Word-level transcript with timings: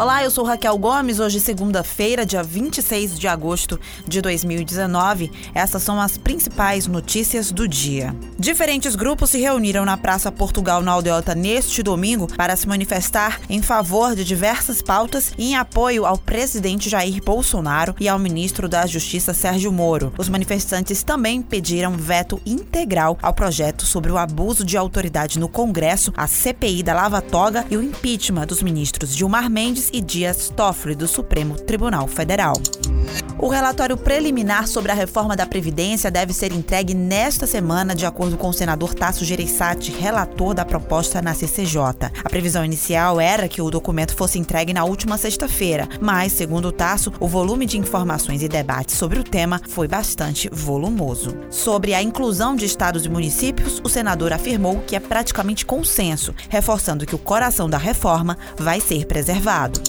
Olá, 0.00 0.24
eu 0.24 0.30
sou 0.30 0.44
Raquel 0.44 0.78
Gomes. 0.78 1.20
Hoje, 1.20 1.38
segunda-feira, 1.38 2.24
dia 2.24 2.42
26 2.42 3.20
de 3.20 3.28
agosto 3.28 3.78
de 4.08 4.22
2019. 4.22 5.30
Essas 5.54 5.82
são 5.82 6.00
as 6.00 6.16
principais 6.16 6.86
notícias 6.86 7.52
do 7.52 7.68
dia. 7.68 8.16
Diferentes 8.40 8.96
grupos 8.96 9.28
se 9.28 9.38
reuniram 9.38 9.84
na 9.84 9.98
Praça 9.98 10.32
Portugal, 10.32 10.80
na 10.80 10.92
Aldeota, 10.92 11.34
neste 11.34 11.82
domingo 11.82 12.26
para 12.26 12.56
se 12.56 12.66
manifestar 12.66 13.38
em 13.50 13.60
favor 13.60 14.16
de 14.16 14.24
diversas 14.24 14.80
pautas 14.80 15.34
e 15.36 15.50
em 15.50 15.56
apoio 15.56 16.06
ao 16.06 16.16
presidente 16.16 16.88
Jair 16.88 17.22
Bolsonaro 17.22 17.94
e 18.00 18.08
ao 18.08 18.18
ministro 18.18 18.66
da 18.66 18.86
Justiça 18.86 19.34
Sérgio 19.34 19.70
Moro. 19.70 20.14
Os 20.16 20.30
manifestantes 20.30 21.02
também 21.02 21.42
pediram 21.42 21.92
veto 21.92 22.40
integral 22.46 23.18
ao 23.20 23.34
projeto 23.34 23.84
sobre 23.84 24.10
o 24.10 24.16
abuso 24.16 24.64
de 24.64 24.78
autoridade 24.78 25.38
no 25.38 25.46
Congresso, 25.46 26.10
a 26.16 26.26
CPI 26.26 26.82
da 26.82 26.94
Lava 26.94 27.20
Toga 27.20 27.66
e 27.70 27.76
o 27.76 27.82
impeachment 27.82 28.46
dos 28.46 28.62
ministros 28.62 29.14
Gilmar 29.14 29.50
Mendes 29.50 29.90
e 29.92 30.00
Dias 30.00 30.48
Toffoli, 30.48 30.94
do 30.94 31.06
Supremo 31.06 31.56
Tribunal 31.56 32.08
Federal. 32.08 32.54
O 33.42 33.48
relatório 33.48 33.96
preliminar 33.96 34.68
sobre 34.68 34.92
a 34.92 34.94
reforma 34.94 35.34
da 35.34 35.46
Previdência 35.46 36.10
deve 36.10 36.30
ser 36.34 36.52
entregue 36.52 36.92
nesta 36.92 37.46
semana, 37.46 37.94
de 37.94 38.04
acordo 38.04 38.36
com 38.36 38.50
o 38.50 38.52
senador 38.52 38.92
Tasso 38.92 39.24
Gereissati, 39.24 39.90
relator 39.90 40.52
da 40.52 40.62
proposta 40.62 41.22
na 41.22 41.32
CCJ. 41.32 42.10
A 42.22 42.28
previsão 42.28 42.62
inicial 42.62 43.18
era 43.18 43.48
que 43.48 43.62
o 43.62 43.70
documento 43.70 44.14
fosse 44.14 44.38
entregue 44.38 44.74
na 44.74 44.84
última 44.84 45.16
sexta-feira, 45.16 45.88
mas, 46.02 46.32
segundo 46.32 46.68
o 46.68 46.72
Tasso, 46.72 47.14
o 47.18 47.26
volume 47.26 47.64
de 47.64 47.78
informações 47.78 48.42
e 48.42 48.48
debates 48.48 48.96
sobre 48.96 49.18
o 49.18 49.24
tema 49.24 49.58
foi 49.66 49.88
bastante 49.88 50.50
volumoso. 50.52 51.34
Sobre 51.48 51.94
a 51.94 52.02
inclusão 52.02 52.54
de 52.54 52.66
estados 52.66 53.06
e 53.06 53.08
municípios, 53.08 53.80
o 53.82 53.88
senador 53.88 54.34
afirmou 54.34 54.80
que 54.86 54.94
é 54.94 55.00
praticamente 55.00 55.64
consenso, 55.64 56.34
reforçando 56.50 57.06
que 57.06 57.14
o 57.14 57.18
coração 57.18 57.70
da 57.70 57.78
reforma 57.78 58.36
vai 58.58 58.82
ser 58.82 59.06
preservado. 59.06 59.80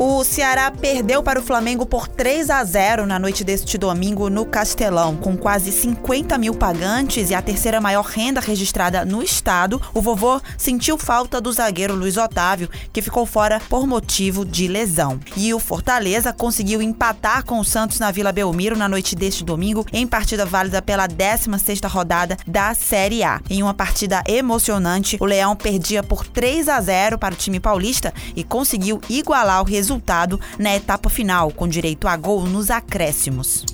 O 0.00 0.22
Ceará 0.22 0.70
perdeu 0.70 1.24
para 1.24 1.40
o 1.40 1.42
Flamengo 1.42 1.84
por 1.84 2.06
3 2.06 2.50
a 2.50 2.62
0 2.62 3.04
na 3.04 3.18
noite 3.18 3.42
deste 3.42 3.76
domingo 3.76 4.30
no 4.30 4.46
Castelão, 4.46 5.16
com 5.16 5.36
quase 5.36 5.72
50 5.72 6.38
mil 6.38 6.54
pagantes 6.54 7.30
e 7.30 7.34
a 7.34 7.42
terceira 7.42 7.80
maior 7.80 8.04
renda 8.04 8.40
registrada 8.40 9.04
no 9.04 9.24
estado. 9.24 9.82
O 9.92 10.00
vovô 10.00 10.40
sentiu 10.56 10.96
falta 10.96 11.40
do 11.40 11.52
zagueiro 11.52 11.96
Luiz 11.96 12.16
Otávio, 12.16 12.70
que 12.92 13.02
ficou 13.02 13.26
fora 13.26 13.60
por 13.68 13.88
motivo 13.88 14.44
de 14.44 14.68
lesão. 14.68 15.18
E 15.36 15.52
o 15.52 15.58
Fortaleza 15.58 16.32
conseguiu 16.32 16.80
empatar 16.80 17.44
com 17.44 17.58
o 17.58 17.64
Santos 17.64 17.98
na 17.98 18.12
Vila 18.12 18.30
Belmiro 18.30 18.76
na 18.76 18.88
noite 18.88 19.16
deste 19.16 19.42
domingo, 19.42 19.84
em 19.92 20.06
partida 20.06 20.46
válida 20.46 20.80
pela 20.80 21.08
16ª 21.08 21.88
rodada 21.88 22.36
da 22.46 22.72
Série 22.72 23.24
A. 23.24 23.40
Em 23.50 23.64
uma 23.64 23.74
partida 23.74 24.22
emocionante, 24.28 25.16
o 25.18 25.24
Leão 25.24 25.56
perdia 25.56 26.04
por 26.04 26.24
3 26.24 26.68
a 26.68 26.80
0 26.80 27.18
para 27.18 27.34
o 27.34 27.36
time 27.36 27.58
paulista 27.58 28.14
e 28.36 28.44
conseguiu 28.44 29.00
igualar 29.08 29.60
o 29.60 29.64
resultado 29.64 29.87
resultado 29.88 30.38
na 30.58 30.76
etapa 30.76 31.08
final, 31.08 31.50
com 31.50 31.66
direito 31.66 32.06
a 32.06 32.14
gol 32.14 32.44
nos 32.44 32.70
acréscimos. 32.70 33.64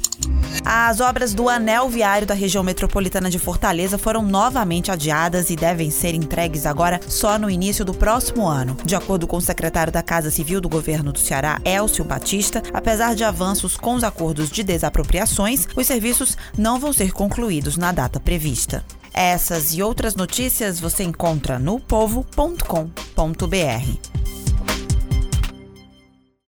As 0.64 1.00
obras 1.00 1.34
do 1.34 1.48
anel 1.48 1.88
viário 1.88 2.24
da 2.24 2.34
região 2.34 2.62
metropolitana 2.62 3.28
de 3.28 3.38
Fortaleza 3.38 3.98
foram 3.98 4.22
novamente 4.22 4.92
adiadas 4.92 5.50
e 5.50 5.56
devem 5.56 5.90
ser 5.90 6.14
entregues 6.14 6.66
agora 6.66 7.00
só 7.08 7.36
no 7.36 7.50
início 7.50 7.84
do 7.84 7.92
próximo 7.92 8.46
ano. 8.46 8.76
De 8.84 8.94
acordo 8.94 9.26
com 9.26 9.38
o 9.38 9.42
secretário 9.42 9.92
da 9.92 10.04
Casa 10.04 10.30
Civil 10.30 10.60
do 10.60 10.68
governo 10.68 11.12
do 11.12 11.18
Ceará, 11.18 11.60
Elcio 11.64 12.04
Batista, 12.04 12.62
apesar 12.72 13.16
de 13.16 13.24
avanços 13.24 13.76
com 13.76 13.94
os 13.94 14.04
acordos 14.04 14.50
de 14.50 14.62
desapropriações, 14.62 15.66
os 15.74 15.86
serviços 15.86 16.38
não 16.56 16.78
vão 16.78 16.92
ser 16.92 17.12
concluídos 17.12 17.76
na 17.76 17.90
data 17.90 18.20
prevista. 18.20 18.84
Essas 19.12 19.74
e 19.74 19.82
outras 19.82 20.14
notícias 20.14 20.78
você 20.78 21.02
encontra 21.02 21.58
no 21.58 21.80
povo.com.br. 21.80 24.13